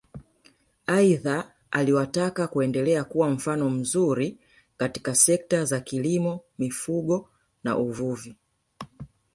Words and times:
Aidha 0.87 1.51
aliwataka 1.71 2.47
kuendelea 2.47 3.03
kuwa 3.03 3.29
mfano 3.29 3.69
mzuri 3.69 4.37
katika 4.77 5.15
sekta 5.15 5.65
za 5.65 5.79
kilimo 5.79 6.39
mifugo 6.59 7.29
na 7.63 7.77
uvuvi 7.77 8.35